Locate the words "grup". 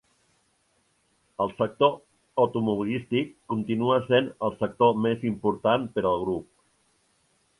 6.25-6.49